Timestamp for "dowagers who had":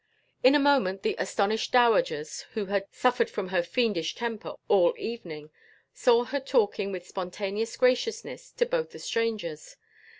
1.73-2.87